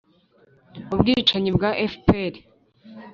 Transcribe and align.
ubwicanyi 0.93 1.49
bwa 1.55 1.71
fpr, 1.93 2.33